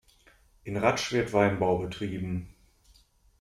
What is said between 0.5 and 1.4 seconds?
In Ratsch wird